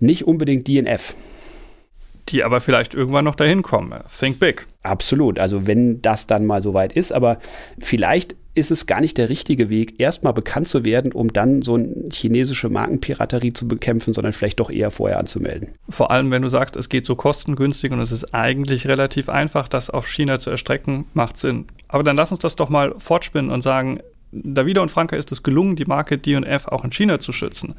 Nicht 0.00 0.26
unbedingt 0.26 0.66
DNF 0.66 1.14
die 2.28 2.44
aber 2.44 2.60
vielleicht 2.60 2.94
irgendwann 2.94 3.24
noch 3.24 3.34
dahin 3.34 3.62
kommen. 3.62 3.94
Think 4.18 4.38
big. 4.38 4.66
Absolut. 4.82 5.38
Also 5.38 5.66
wenn 5.66 6.02
das 6.02 6.26
dann 6.26 6.46
mal 6.46 6.62
soweit 6.62 6.92
ist, 6.92 7.12
aber 7.12 7.38
vielleicht 7.78 8.36
ist 8.58 8.70
es 8.70 8.86
gar 8.86 9.00
nicht 9.00 9.16
der 9.16 9.28
richtige 9.28 9.70
Weg, 9.70 10.00
erstmal 10.00 10.32
bekannt 10.32 10.66
zu 10.66 10.84
werden, 10.84 11.12
um 11.12 11.32
dann 11.32 11.62
so 11.62 11.74
eine 11.74 12.08
chinesische 12.12 12.68
Markenpiraterie 12.68 13.52
zu 13.52 13.68
bekämpfen, 13.68 14.12
sondern 14.12 14.32
vielleicht 14.32 14.58
doch 14.58 14.70
eher 14.70 14.90
vorher 14.90 15.18
anzumelden. 15.18 15.68
Vor 15.88 16.10
allem, 16.10 16.30
wenn 16.30 16.42
du 16.42 16.48
sagst, 16.48 16.76
es 16.76 16.88
geht 16.88 17.06
so 17.06 17.14
kostengünstig 17.14 17.92
und 17.92 18.00
es 18.00 18.10
ist 18.10 18.34
eigentlich 18.34 18.88
relativ 18.88 19.28
einfach, 19.28 19.68
das 19.68 19.90
auf 19.90 20.08
China 20.08 20.40
zu 20.40 20.50
erstrecken, 20.50 21.04
macht 21.14 21.38
Sinn. 21.38 21.66
Aber 21.86 22.02
dann 22.02 22.16
lass 22.16 22.32
uns 22.32 22.40
das 22.40 22.56
doch 22.56 22.68
mal 22.68 22.94
fortspinnen 22.98 23.50
und 23.50 23.62
sagen, 23.62 24.00
Davida 24.30 24.82
und 24.82 24.90
Franka 24.90 25.16
ist 25.16 25.32
es 25.32 25.42
gelungen, 25.42 25.76
die 25.76 25.86
Marke 25.86 26.18
D&F 26.18 26.68
auch 26.68 26.84
in 26.84 26.92
China 26.92 27.18
zu 27.18 27.32
schützen. 27.32 27.74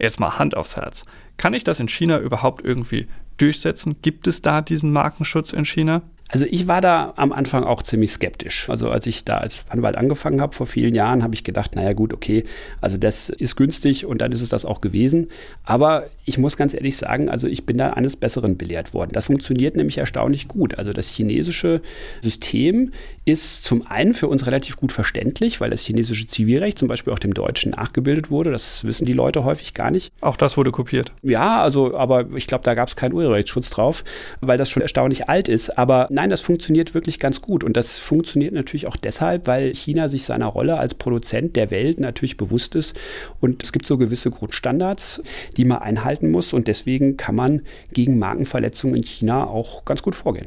Jetzt 0.00 0.18
mal 0.18 0.38
Hand 0.38 0.56
aufs 0.56 0.76
Herz. 0.76 1.04
Kann 1.36 1.54
ich 1.54 1.62
das 1.62 1.78
in 1.78 1.88
China 1.88 2.18
überhaupt 2.18 2.64
irgendwie 2.64 3.06
durchsetzen? 3.42 3.96
Gibt 4.02 4.26
es 4.26 4.40
da 4.40 4.60
diesen 4.60 4.92
Markenschutz 4.92 5.52
in 5.52 5.64
China? 5.64 6.02
Also 6.32 6.46
ich 6.50 6.66
war 6.66 6.80
da 6.80 7.12
am 7.16 7.30
Anfang 7.30 7.62
auch 7.62 7.82
ziemlich 7.82 8.10
skeptisch. 8.10 8.70
Also 8.70 8.88
als 8.88 9.06
ich 9.06 9.26
da 9.26 9.36
als 9.36 9.60
Anwalt 9.68 9.96
angefangen 9.96 10.40
habe 10.40 10.56
vor 10.56 10.66
vielen 10.66 10.94
Jahren, 10.94 11.22
habe 11.22 11.34
ich 11.34 11.44
gedacht, 11.44 11.76
naja 11.76 11.92
gut, 11.92 12.14
okay, 12.14 12.44
also 12.80 12.96
das 12.96 13.28
ist 13.28 13.54
günstig 13.54 14.06
und 14.06 14.22
dann 14.22 14.32
ist 14.32 14.40
es 14.40 14.48
das 14.48 14.64
auch 14.64 14.80
gewesen. 14.80 15.28
Aber 15.62 16.06
ich 16.24 16.38
muss 16.38 16.56
ganz 16.56 16.72
ehrlich 16.72 16.96
sagen, 16.96 17.28
also 17.28 17.48
ich 17.48 17.66
bin 17.66 17.76
da 17.76 17.90
eines 17.90 18.16
Besseren 18.16 18.56
belehrt 18.56 18.94
worden. 18.94 19.10
Das 19.12 19.26
funktioniert 19.26 19.76
nämlich 19.76 19.98
erstaunlich 19.98 20.48
gut. 20.48 20.78
Also 20.78 20.92
das 20.92 21.08
chinesische 21.08 21.82
System 22.22 22.92
ist 23.26 23.64
zum 23.64 23.86
einen 23.86 24.14
für 24.14 24.28
uns 24.28 24.46
relativ 24.46 24.76
gut 24.76 24.92
verständlich, 24.92 25.60
weil 25.60 25.68
das 25.68 25.82
chinesische 25.82 26.26
Zivilrecht 26.26 26.78
zum 26.78 26.88
Beispiel 26.88 27.12
auch 27.12 27.18
dem 27.18 27.34
Deutschen 27.34 27.72
nachgebildet 27.72 28.30
wurde. 28.30 28.52
Das 28.52 28.84
wissen 28.84 29.04
die 29.04 29.12
Leute 29.12 29.44
häufig 29.44 29.74
gar 29.74 29.90
nicht. 29.90 30.12
Auch 30.22 30.36
das 30.38 30.56
wurde 30.56 30.70
kopiert. 30.70 31.12
Ja, 31.22 31.60
also, 31.60 31.94
aber 31.94 32.26
ich 32.36 32.46
glaube, 32.46 32.64
da 32.64 32.74
gab 32.74 32.88
es 32.88 32.96
keinen 32.96 33.12
Urheberrechtsschutz 33.12 33.68
drauf, 33.68 34.02
weil 34.40 34.56
das 34.56 34.70
schon 34.70 34.82
erstaunlich 34.82 35.28
alt 35.28 35.48
ist. 35.48 35.76
Aber 35.76 36.08
nein, 36.22 36.30
das 36.30 36.40
funktioniert 36.40 36.94
wirklich 36.94 37.18
ganz 37.18 37.42
gut. 37.42 37.64
Und 37.64 37.76
das 37.76 37.98
funktioniert 37.98 38.54
natürlich 38.54 38.86
auch 38.86 38.96
deshalb, 38.96 39.48
weil 39.48 39.74
China 39.74 40.08
sich 40.08 40.22
seiner 40.22 40.46
Rolle 40.46 40.78
als 40.78 40.94
Produzent 40.94 41.56
der 41.56 41.72
Welt 41.72 41.98
natürlich 41.98 42.36
bewusst 42.36 42.76
ist. 42.76 42.98
Und 43.40 43.62
es 43.64 43.72
gibt 43.72 43.86
so 43.86 43.98
gewisse 43.98 44.30
Grundstandards, 44.30 45.20
die 45.56 45.64
man 45.64 45.78
einhalten 45.78 46.30
muss. 46.30 46.52
Und 46.52 46.68
deswegen 46.68 47.16
kann 47.16 47.34
man 47.34 47.62
gegen 47.92 48.20
Markenverletzungen 48.20 48.96
in 48.96 49.02
China 49.02 49.48
auch 49.48 49.84
ganz 49.84 50.02
gut 50.02 50.14
vorgehen. 50.14 50.46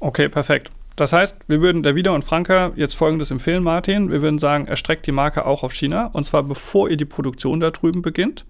Okay, 0.00 0.28
perfekt. 0.28 0.72
Das 0.96 1.12
heißt, 1.12 1.36
wir 1.46 1.60
würden 1.60 1.84
der 1.84 1.94
Wieder 1.94 2.12
und 2.12 2.24
Franka 2.24 2.72
jetzt 2.74 2.94
folgendes 2.94 3.30
empfehlen, 3.30 3.62
Martin. 3.62 4.10
Wir 4.10 4.22
würden 4.22 4.38
sagen, 4.38 4.66
erstreckt 4.66 5.06
die 5.06 5.12
Marke 5.12 5.46
auch 5.46 5.62
auf 5.62 5.72
China 5.72 6.06
und 6.12 6.24
zwar 6.24 6.42
bevor 6.42 6.90
ihr 6.90 6.96
die 6.96 7.04
Produktion 7.04 7.60
da 7.60 7.70
drüben 7.70 8.02
beginnt. 8.02 8.44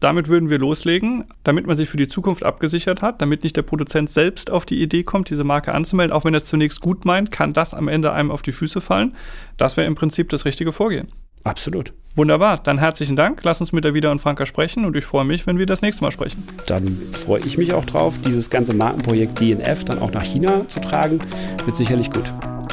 Damit 0.00 0.28
würden 0.28 0.50
wir 0.50 0.58
loslegen, 0.58 1.24
damit 1.42 1.66
man 1.66 1.76
sich 1.76 1.88
für 1.88 1.96
die 1.96 2.08
Zukunft 2.08 2.44
abgesichert 2.44 3.02
hat, 3.02 3.22
damit 3.22 3.44
nicht 3.44 3.56
der 3.56 3.62
Produzent 3.62 4.10
selbst 4.10 4.50
auf 4.50 4.66
die 4.66 4.82
Idee 4.82 5.02
kommt, 5.02 5.30
diese 5.30 5.44
Marke 5.44 5.74
anzumelden. 5.74 6.14
Auch 6.14 6.24
wenn 6.24 6.34
er 6.34 6.38
es 6.38 6.46
zunächst 6.46 6.80
gut 6.80 7.04
meint, 7.04 7.30
kann 7.30 7.52
das 7.52 7.72
am 7.72 7.88
Ende 7.88 8.12
einem 8.12 8.30
auf 8.30 8.42
die 8.42 8.52
Füße 8.52 8.80
fallen. 8.80 9.14
Das 9.56 9.76
wäre 9.76 9.86
im 9.86 9.94
Prinzip 9.94 10.28
das 10.28 10.44
richtige 10.44 10.72
Vorgehen. 10.72 11.08
Absolut. 11.44 11.92
Wunderbar. 12.16 12.58
Dann 12.58 12.78
herzlichen 12.78 13.14
Dank. 13.14 13.42
Lass 13.44 13.60
uns 13.60 13.72
mit 13.72 13.84
der 13.84 13.94
Wieder 13.94 14.10
und 14.10 14.20
Franka 14.20 14.46
sprechen 14.46 14.84
und 14.84 14.96
ich 14.96 15.04
freue 15.04 15.24
mich, 15.24 15.46
wenn 15.46 15.58
wir 15.58 15.66
das 15.66 15.80
nächste 15.80 16.02
Mal 16.02 16.10
sprechen. 16.10 16.42
Dann 16.66 16.98
freue 17.12 17.40
ich 17.46 17.56
mich 17.56 17.72
auch 17.72 17.84
drauf, 17.84 18.18
dieses 18.26 18.50
ganze 18.50 18.74
Markenprojekt 18.74 19.38
DNF 19.38 19.84
dann 19.84 20.00
auch 20.00 20.10
nach 20.10 20.24
China 20.24 20.66
zu 20.66 20.80
tragen. 20.80 21.20
Wird 21.64 21.76
sicherlich 21.76 22.10
gut. 22.10 22.24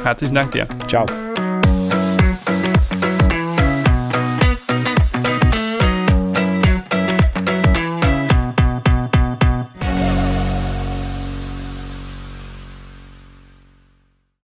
Herzlichen 0.03 0.33
Dank 0.33 0.53
dir. 0.53 0.67
Ciao. 0.87 1.05